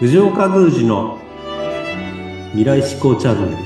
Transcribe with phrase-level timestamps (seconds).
[0.00, 1.20] 藤岡宮司の
[2.50, 3.56] 未来志向チャンネル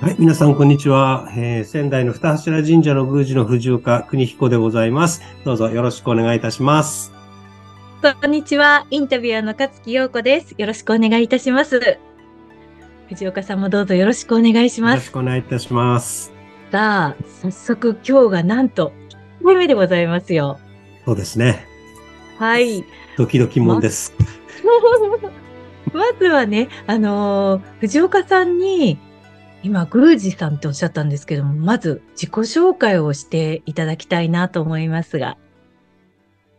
[0.00, 1.28] はい、皆さん、こんにちは。
[1.36, 5.22] えー仙台の二柱神社の宮司の藤岡邦彦でございます。
[5.44, 7.12] どうぞよろしくお願いいたします。
[8.00, 8.86] こんにちは。
[8.90, 10.54] インタビュアーの勝木陽子です。
[10.56, 11.98] よろしくお願いいたします。
[13.12, 15.12] 藤岡さんもどうぞよろしくお願いしよろします。
[15.12, 16.32] くお願いいたします。
[16.70, 18.92] さあ、早速今日がなんと、
[19.42, 20.58] 1回目でございますよ。
[21.04, 21.66] そうですね。
[22.38, 22.84] はい。
[23.18, 24.14] ドキドキもんです。
[25.92, 28.98] まずはね、あのー藤岡さんに、
[29.62, 35.36] 今、宮司さんっておっしゃったんですけども、まず自己紹介をしていただきたいなと思いますが。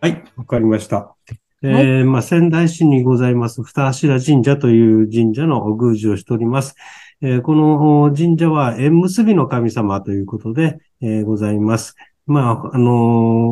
[0.02, 1.16] はい、わかりました。
[1.70, 6.76] えーまあ、仙台市にございます、二柱神社という神社の宮司をしております。
[7.22, 11.96] えーこの神社は縁結びの神様ということで、えーございます。
[12.26, 12.92] まあ、あの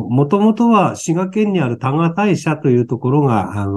[0.10, 3.72] もともとは滋賀県にある多賀大社というところが、あの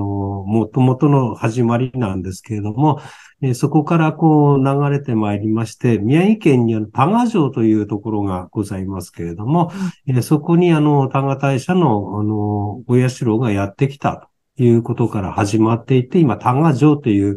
[0.47, 3.01] もともとの始まりなんですけれども、
[3.43, 9.73] えーそこからこう流れてまいりまして、宮城県にある多賀城というところがございますけれども、
[10.07, 17.37] えーそこにあの、多賀大社の、あの、お社がやってきたということから始まっていて、今、多賀城という、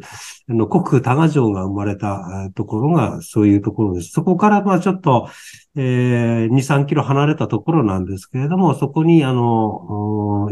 [0.50, 4.12] あの、国多賀城が生まれたえーところが、そういうところです。
[4.12, 5.28] そこから、まあちょっと、
[5.78, 10.50] えー、2、3キロ離れたところなんですけれども、そこに、あの、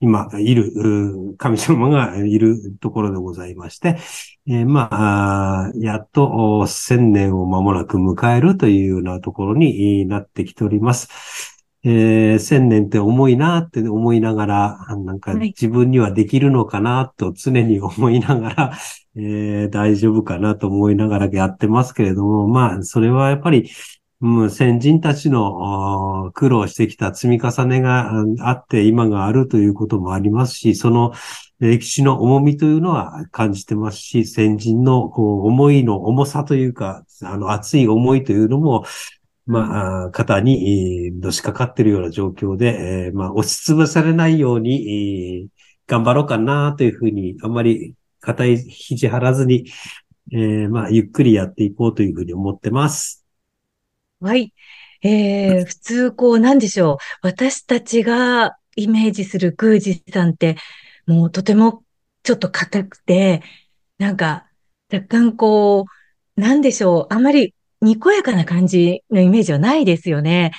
[0.00, 3.98] 今、いる、神様がいるところでございまして、
[4.46, 11.56] えーまあ、やっとお千年を間もなく迎えるというようなところにえーなってきております。
[11.84, 18.72] えー千年って重いなって思いながら、あなんかはい自分にはできるのかなと常に思いながら、
[19.16, 23.68] えー大丈夫かなと思いながらやってますけれども、まあ、それはやっぱり、
[24.20, 31.12] うん、先人たちのお苦労してきた積み重ねがああって今があるということもありますし、その
[31.60, 38.84] 歴史の重みというのは感じてますし、先人のこう思いの重さというか、あの熱い思いというのも、
[39.46, 45.48] まあ、あ肩にえーのしかかっているような状況で、えーまあ、押しつぶされないように、えー
[45.88, 49.64] 頑張ろうかなというふうに、あんまり肩い肘張らずに、
[50.32, 53.27] えーまあ、ゆっくりやっていこうというふうに思ってます。
[54.20, 54.52] はい。
[55.02, 56.96] えー、普通、こう、なんでしょう。
[57.22, 60.56] 私たちがイメージする宮司さんって、
[61.06, 61.84] もうとても
[62.22, 63.42] ちょっと硬くて、
[63.98, 64.46] なんか、
[64.92, 65.86] 若干こ
[66.36, 67.14] う、なんでしょう。
[67.14, 70.52] あまりにこやかな感じのイメージはないですよね。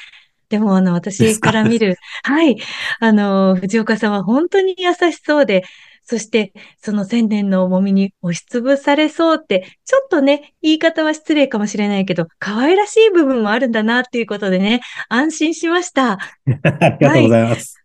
[0.50, 2.58] でも、あの、私から見る、 はい。
[3.00, 5.64] あの、藤岡さんは本当に優しそうで、
[6.10, 16.14] そして、その千年の重みに押しつぶされそうって、ちょっとね、言い方は失礼かもしれないけど、可愛らしい部分もあるんだなっていうことでね、安心しました。
[16.18, 16.18] あ
[17.00, 17.78] りがとうございます。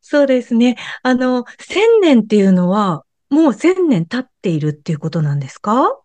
[0.00, 0.76] そうですね。
[1.02, 5.98] あの、千年っていうのは、もう千年経っているっていうことなんですか？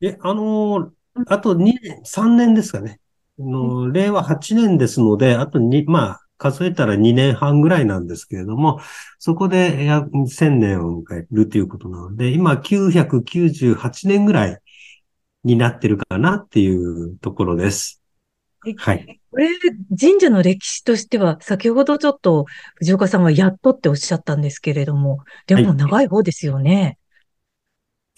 [0.00, 0.90] え、あのー
[1.26, 2.98] あと2年、3年ですかね。
[3.38, 8.80] あのー令和8年ですので、あと2、まあ、数えたら2年半ぐらいなんですけれども、
[9.18, 14.58] そこでや1000年を迎えるということなので、今998年ぐらい
[15.44, 18.02] になってるかなっていうところです。
[18.76, 19.20] はい。
[19.30, 19.48] これ、
[19.98, 22.46] 神社の歴史としては、先ほどちょっと
[22.76, 26.97] 藤岡さんはやっとっておっしゃったんですけれども、でも長い方ですよね。
[26.97, 26.97] い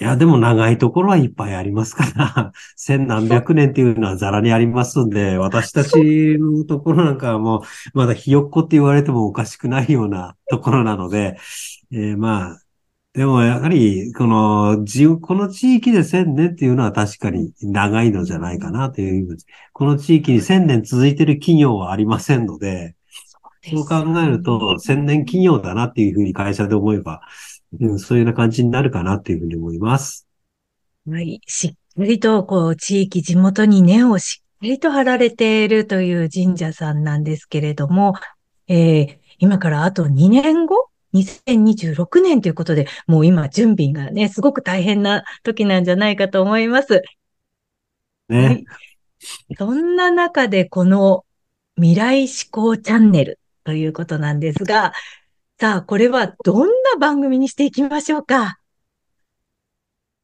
[0.04, 7.62] や、でも長いところはいっぱいありますから、 千何百年っていうのはザラにありますんで、私たちのところなんかはもう、
[7.92, 11.36] まだひよっこって言われてもおかしくないようなところなので、
[11.92, 12.60] えーまあ、
[13.12, 19.36] でもやはり、この、じこの地域で千年っていうのは確かに長いのじゃないかなという、
[19.72, 22.94] この地域に千年続いてる企業はありませんので、
[23.62, 27.20] そう考えると、千年企業だなっていうふうに会社で思えば、
[27.78, 30.26] うん、そういうような感じになるかなっていうふうに思います。
[31.08, 31.40] はい。
[31.46, 38.14] しっかりと、こう、地域、地元に根をしっかりと張られているという神社さんなんですけれども、
[38.68, 47.02] えー今からあと2年後 ?2026 年ということで、もう今準備がね、すごく大変な時なんじゃないかと思います。
[48.28, 48.46] ね。
[48.46, 48.64] はい。
[49.58, 51.24] そんな中で、この
[51.76, 54.92] 未来志向チャンネルということなんですが、
[55.60, 58.58] さあ、これはどんな番組にしていきましょうか？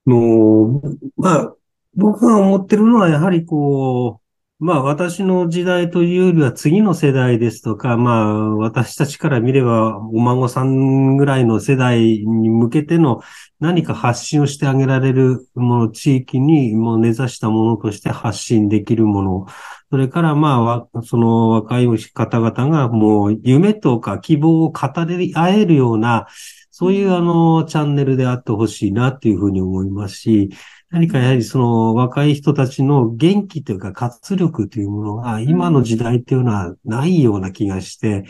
[0.07, 0.81] の、
[1.19, 1.55] まあ、
[1.95, 4.26] 僕が思ってるのは、やはりこう
[4.59, 13.21] まあ私の時代というよりは次の世代ですとか、まあ私たちから見ればお孫さんぐらいの世代に向けての
[13.61, 19.47] 何か発信をしてあげられるもの、地域にもう根ざしたものとして発信できるもの、
[19.91, 26.29] それからまあその若い方々がもう夢とか希望を語り合えるような、
[26.71, 30.51] そういうあのチャンネルであってほしいなっていうふうに思いますし、
[30.91, 38.25] 何かやはりその若い人たちの元気というか活力というものが今の時代っていうのはないような気がして、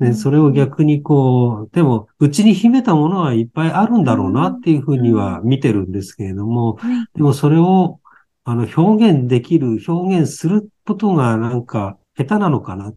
[0.00, 6.78] ね、それを逆にこう、でも、うちに秘めたものはいっぱいあるんだろうなっていうふうには見てるんですけれども、
[7.14, 8.00] でもそれを、
[8.44, 12.94] あの、表現できる、表現することがなんか下手なのかなっ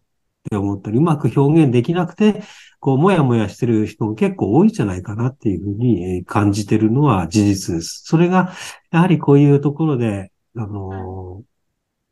[0.50, 2.42] て思ったり、うまく表現できなくて、
[2.80, 8.02] こう、もやもやしてる人も結構多いんじゃないかなっていうふうに感じてるのは事実です。
[8.04, 8.52] それが、
[8.90, 11.44] やはりこういうところで、あのー、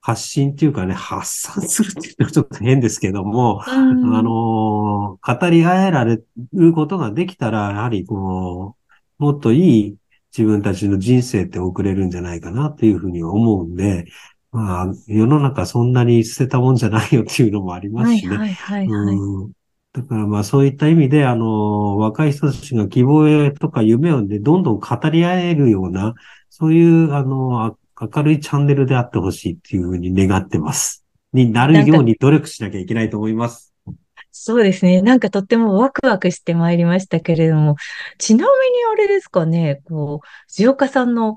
[0.00, 6.20] 発信っていうかね、発散するっていうのはちょっと変ですけども、うん、あのー、語り合えられ
[6.52, 8.76] ることができたら、やはりこ
[9.20, 9.96] う、もっといい
[10.37, 14.06] 自分たちの人生って送れるんじゃないかなっていうふうに思うんで、
[14.52, 18.37] まあ、世の中そんなに捨てたもんじゃないよっていうのもありますしね。
[18.37, 19.52] はいはいはい、はい、うん
[19.94, 26.14] だからまあそういった意味で、あの、若い人たちが希望とか夢をね、どんどん語り合えるような、
[26.49, 31.04] そういう、あの、明るいチャンネルであってほしいっていうふうに願ってます。
[31.34, 33.75] になるように努力しなきゃいけないと思います。
[34.31, 35.02] そうですね。
[35.02, 37.76] なんかとってもワクワクしてまいりましたけれども、
[38.16, 41.37] ちなみにあれですかね、こう、藤岡さんの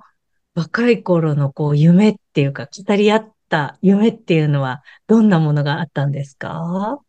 [0.55, 6.99] 若い頃のこう夢っていうか、語り合った夢っていうのはどんなものがあったんですか？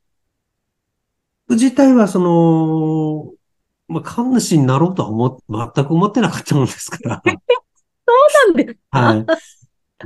[1.49, 3.33] 自体はその、
[3.87, 7.23] まあ、神主になろうとは思、全く思ってなかったもんですから。
[7.25, 9.01] そうなんですか？
[9.01, 9.27] はい。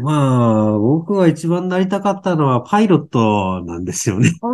[0.01, 4.33] まあ、僕が一番なりたかったのはパイロットなんですよね。
[4.43, 4.47] あ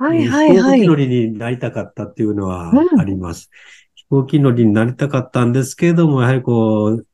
[0.00, 0.80] あ、はいはいはい。
[0.80, 3.50] 飛行機乗りになりたかったっていうのはあります。
[3.52, 3.58] うん、
[3.96, 7.06] 飛行機乗りになりたかったんですけれども、やはりこう、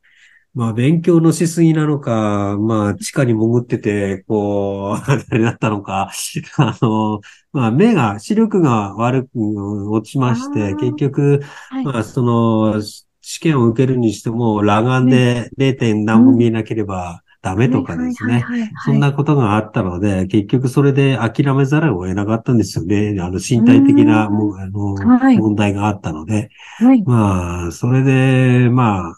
[0.52, 6.10] まあ、勉強のしすぎなのか、まあ、地下に潜ってて、こう、あれだったのか、
[6.58, 7.20] あの、
[7.52, 12.82] まあ、目が、視力が悪く落ちまして、結局、はい、まあ、その、
[13.20, 15.78] 試験を受けるにしても、裸眼で 0.
[15.78, 18.44] 点何も見えなければ、ダメとかですね。
[18.84, 23.16] そんなことがあったので、結局それで諦めざるを得なかったんですよね。
[23.20, 26.50] あの身体的なもあの、はい、問題があったので。
[26.78, 29.14] はい、まあ、それで、ま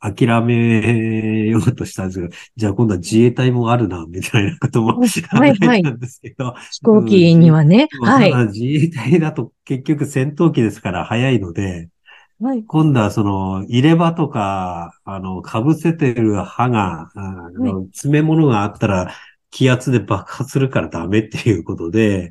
[0.00, 5.04] あ、諦めようとしたんですけど、じゃあ今度は自衛隊もあるな、みたいなことも考
[5.44, 6.54] えたんですけど。
[6.72, 7.88] 飛行機にはね。
[8.00, 8.32] はい。
[8.46, 11.90] 自衛隊だと結局戦闘機ですから早いので、
[12.40, 19.12] はい、今度はその入れ歯とか、あの、被せてる歯が、あの、詰め物があったら
[19.50, 22.30] 気圧で爆発するからダメっていうことで、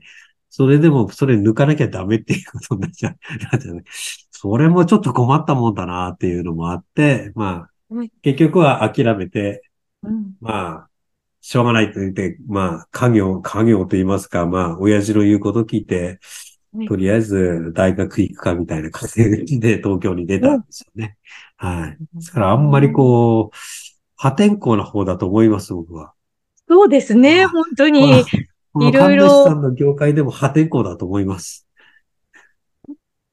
[0.49, 3.17] それでもそれ抜かなきゃダメっていうことになっちゃう。
[4.31, 9.61] それもちょっと困ったもんだなっていうのもあって、まあ、結局は諦めて、
[10.03, 10.89] うん、まあ、
[11.41, 16.19] しょうがないと言って、まあ、家業、家業と言いますか、まあ、親父の言うこと聞いて、
[16.85, 21.17] とりあえず大学行くかみたいな感じで東京に出たんですよね。
[21.55, 21.97] はい。
[22.15, 23.57] ですからあんまりこう、
[24.15, 26.13] 破天荒な方だと思います、僕は。
[26.67, 28.19] そうですね、本当に。
[28.19, 29.45] いろいろ。
[29.45, 31.67] さんの業界でも破天荒だと思います。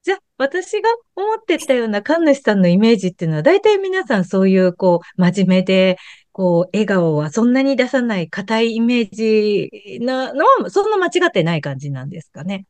[0.02, 5.96] じゃあ、私が思ってたような神主さんのイメージっていうのは、大体皆さんそういう、こう、真面目で、
[6.32, 9.70] こう、笑顔はそんなに出さない硬いイメージ
[10.00, 12.66] なのは、そんな間違ってない感じなんですかね。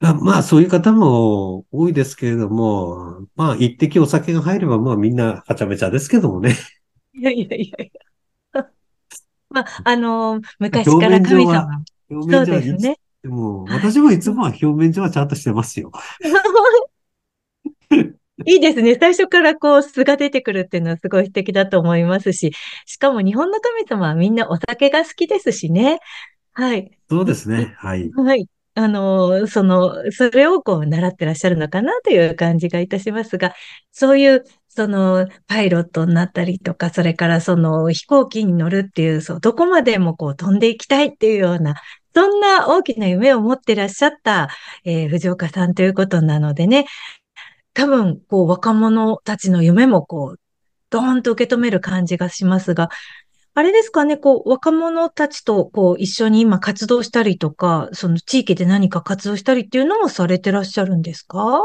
[0.00, 6.54] まあ、そういう方も多いですけれども、まあ、一滴お酒が入れば、まあ、みんなはちゃめちゃですけどもね。
[7.14, 7.92] いやいやいやい
[8.52, 8.62] や。
[9.48, 11.82] まあ、あの昔から神様。
[12.10, 12.98] 表面上は、そうですね。
[13.22, 15.90] でも、私もいつもは表面上はちゃんとしてますよ。
[18.44, 18.96] いいですね。
[19.00, 22.52] 最初からこう素が出てくるっていうのはすごい素敵だと思いますし、
[22.84, 26.00] しかも日本の神様はみんなお酒が好きですしね。
[26.52, 26.90] はい。
[27.08, 27.74] そうですね。
[27.78, 28.10] はい。
[28.12, 28.46] はい。
[28.78, 33.54] あの、その、それをこう習ってらっしゃるのかなという感じがいたしますが、
[33.90, 41.76] そういう、その、パイロットになったりとか、それからその飛行機に乗るっていう、そう、どこまでもこう飛んでいきたいっていうような、
[42.14, 44.48] そんな大きな夢を持ってらっしゃった、
[44.84, 46.84] えー、藤岡さんということなのでね、
[47.72, 50.40] 多分、こう、若者たちの夢もこう、
[50.90, 52.90] ドーンと受け止める感じがしますが、
[53.58, 61.62] あれですかね、こう、若者たちと、こう、一緒に今活動したりとか、その地域で何か活動したりっていうのもされてらっしゃるんですか？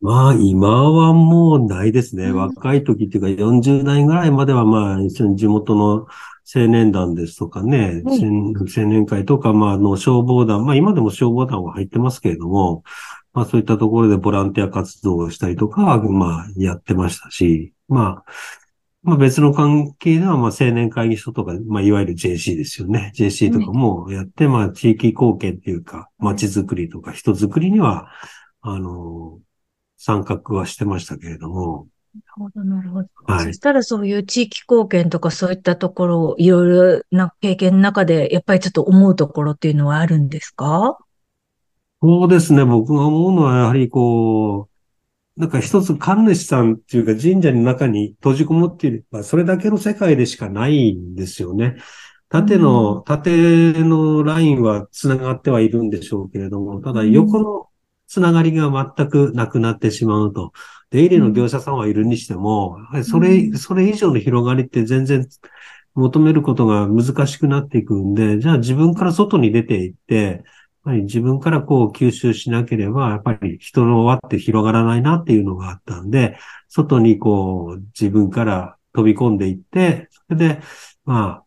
[0.00, 2.24] まあ、今はもうないですね。
[2.24, 6.08] うん、若い時っていうか、40代ぐらいまでは、まあ、一緒に地元の
[6.52, 12.82] 青年団ですとかね、青年会とか、まあ、あの、消防団、まあ、今でも消防団は入ってますけれども、
[13.32, 18.30] まあ、そういったところでボランティア活動をしたりとか、まあ、やってましたし、まあ、
[19.02, 23.12] まあ別の関係では、まあ青年会議所とか、まあいわゆる JC ですよね。
[23.14, 28.08] JC とかもやって、まあ地域貢献っていうか、街づくりとか人づくりには、
[28.60, 29.38] あの、
[29.96, 33.08] 参画はしてましたけれども、なるほど、なるほど。
[33.26, 40.98] はいそしたらそういう地域貢献とかそういったところをいろいろな経験の中で、やっぱりちょっと思うところっていうのはあるんですか？
[42.02, 42.64] そうですね。
[42.64, 44.69] 僕が思うのは、やはりこう、
[45.40, 51.76] なんか一つ神主さんっていうか神社の中に閉じこもっていれば、それだけの世界でしかないんですよね。
[52.28, 57.68] 縦の、縦のラインは繋がってはいるんでしょうけれども、ただ横の
[58.06, 60.52] 繋がりが全くなくなってしまうと。
[60.90, 65.26] 出入りの業者さんはいるにしても、それ、うんそれ以上の広がりって全然
[65.94, 70.44] 求めることが難しくなっていくんで、じゃあ自分から外に出ていって、
[70.84, 80.60] ぱり自分からこう吸収しなければ、やっぱり人の輪って広がらないなっていうのがあったんで、外にこう自分から飛び込んでいって、それで、
[81.04, 81.44] まあ、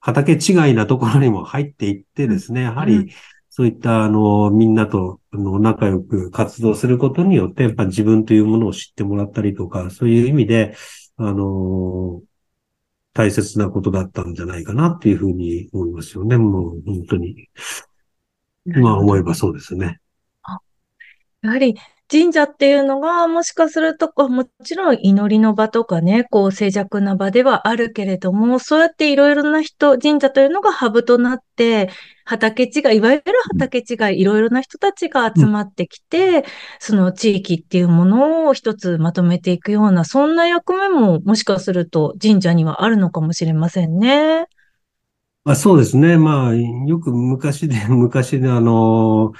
[0.00, 3.14] 畑違いなところにも入っていってですね、やはうんり
[3.56, 10.76] そういったあの、みんなとあの仲良く活動することによって、やっぱ自分というものを知ってもらったりとか、そういう意味で、
[11.16, 12.20] あの、
[13.12, 16.36] 大切なことだったんじゃないかなっていうふうに思いますよね。
[16.36, 17.48] もう本当に。
[18.66, 20.00] 今思えばそうですね。
[21.42, 21.74] やはり
[22.10, 31.90] 神社っていうのが、もしかすると、もちろん祈りの場とかね、こう静寂な場ではあるけれども、そうやっていろいろな人、神社というのがハブとなって、
[32.26, 36.44] 畑違い、いわゆる畑違い、いろいろな人たちが集まってきて、
[36.78, 44.46] その地域っていうものを一つまとめていくような、そんな役目ももしかすると神社にはあるのかもしれませんね。
[45.44, 46.16] まあ、そうですね。
[46.16, 49.32] まあ、よく昔で、 昔であの、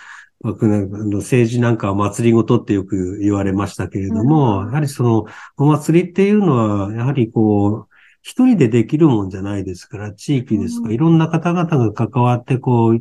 [0.43, 5.25] 政治なんかは祭りごとってよく言われましたけれども、うんやはりその、
[5.57, 6.57] お祭りっていうの
[6.89, 13.01] は、やはりこう、一人でできるもんじゃないですから、地域ですとか、うんいろんな方々が関わって、こう、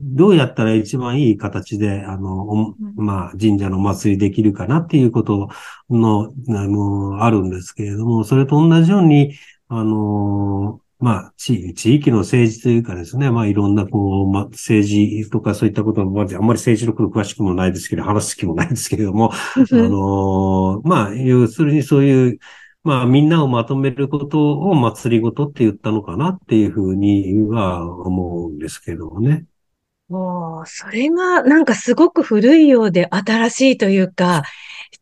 [0.00, 5.48] どうやったら一番いい形で、あの、まあ、神社のお祭りできるかなっていうこと
[5.90, 9.34] の、あの、あるんですけれども、それと同じように、
[9.68, 22.38] あの、まあ、地地域の政治というかですね、まあ、いろんな、こう、まあ、政治とかそういったことも、まああんまり政治のこと詳しくもないですけど、話す気もないですけれども、あの、まあ、要するにそういう、
[22.84, 29.46] まあ、みんなをまとめることを祭りごとって言ったのかなっていうふうには思うんですけどもね。
[30.08, 34.42] もう、それがなんかすごく古いようで新しいというか、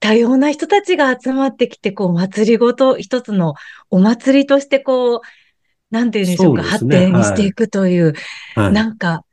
[0.01, 3.55] 多様な人たちが集まってきて、こう、祭りごと、一つの
[3.91, 5.21] お祭りとして、こう、
[5.91, 8.15] なんていうんでしょうか、うね展していくという、
[8.55, 8.73] はい。
[8.73, 9.25] なんか、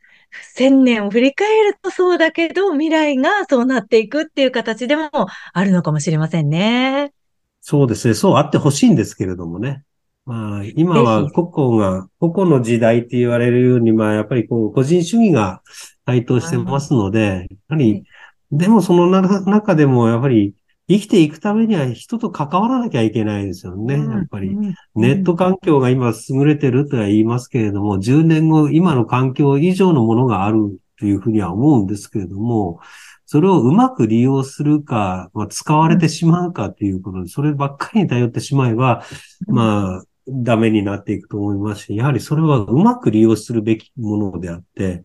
[0.53, 5.09] 千年を振り返るとそうだけど、未来がそうなっていくっていう形でも
[5.53, 7.13] あるのかもしれませんね。
[7.61, 8.13] そうですね。
[8.13, 9.83] そうあってほしいんですけれどもね。
[10.25, 15.61] まあ、今は個々が、個々の時代って言われるように、まあ、やっぱりこう、個人主義が
[16.05, 18.03] 台頭してますので、やはり、
[18.51, 20.55] でもそのな中でも、やはり、
[20.87, 23.95] 生きていくためには人と関わらなきゃいけないですよね。
[23.95, 24.49] やっぱり。
[24.49, 32.79] うんネット環境が今優れてるとは言いますけれども、10年後、今の環境以上のものがあるというふうには思うんですけれども、
[33.25, 39.03] それをうまく利用するか、まあ、使われてしまうかということで、そればっかりに頼ってしまえば、
[39.47, 45.03] まあ、ダメになっていくと思いますし、やはりそれはうまく利用するべきものであって、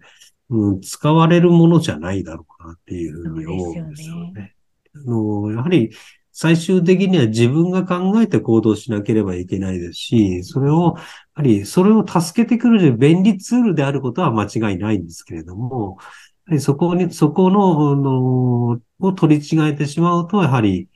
[0.50, 4.54] うん、使われるものじゃないだろうなっていうふうに思うんですよね。
[4.94, 5.90] あの、やはり
[6.32, 11.02] 最終的には自分が考えて行動しなければいけないですし、それを、や
[11.34, 15.98] はりそれを助けてくれる便利ツールであることは間違いないんですけれども、
[16.46, 20.88] やはりそこに、そこの、あの、を取り違えてしまうと、やはり、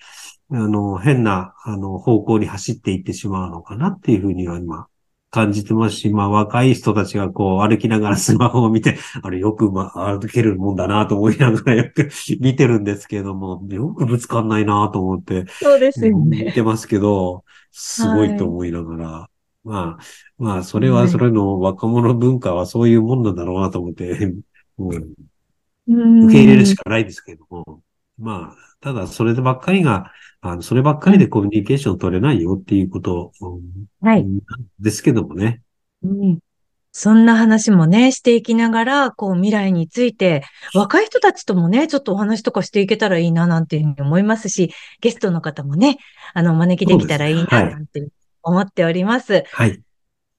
[0.50, 4.88] あの、変な、あの、方向に走っていってしまうのかなっていうふうには今、
[5.34, 16.52] 感じてますし、まあ若い人たちがこう歩きながらスマホを見て、 あれよくまあ歩けるもんだなと思いながらよく 見てるんですけれども、よくぶつかんないなと思ってそうですよ見ね。
[16.52, 19.30] てますけど、すごいと思いながら、
[19.64, 20.02] まあ、
[20.38, 24.32] まあそれはそれの若者文化はそういうもんなんだろうなと思って、
[24.78, 25.16] もう
[26.26, 27.82] 受け入れるしかないですけれども、
[28.18, 30.12] まあ、ただそれでばっかりが、
[30.46, 34.26] あの、そればっかりでコミュニケーション取れないよっていうこと、うんはい。
[34.78, 35.62] ですけどもね。
[36.02, 36.38] うん
[36.96, 44.70] そんな話もね、していきながら、こう未来について、若い人たちともね、ちょっとお話とかしていけたらいいな、なんていうふうに思いますし、
[45.00, 45.98] ゲストの方もね、
[46.34, 48.06] あの、お招きできたらいいな、なんて
[48.44, 49.42] 思っております。
[49.50, 49.80] はい。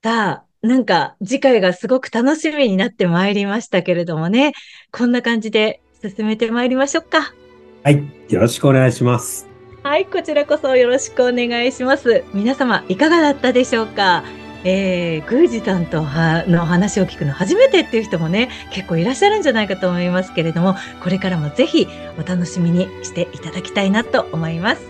[0.02, 4.54] さあ、なんか次回がすごく楽しみになってまいりましたけれどもね、
[4.92, 7.34] こんな感じで進めてまいりましょうか。
[7.82, 8.02] はい。
[8.30, 9.45] よろしくお願いします。
[9.86, 12.24] はい、こちらこそよろしくお願いします。
[12.34, 14.24] 皆様、いかがだったでしょうか？
[14.64, 20.74] えー、宮司さんとはの話を聞くの初めてっていう人もね、結構いらっしゃるんじゃないかと思いますけれども、
[21.04, 21.86] これからもぜひ
[22.18, 24.82] お楽しみにしていただきたいなと思います。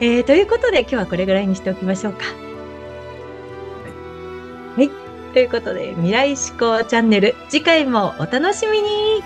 [0.00, 2.26] えー、ということで今日はこれぐらいにしておきましょうか。
[4.76, 4.90] はい。
[5.32, 9.22] ということで、未来思考チャンネル、次回もお楽しみに